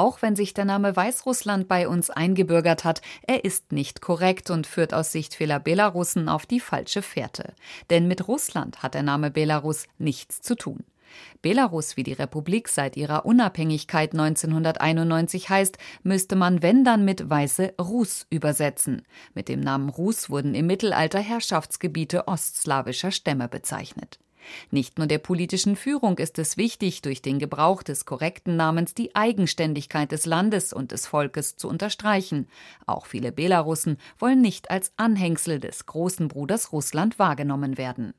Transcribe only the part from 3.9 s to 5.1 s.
korrekt und führt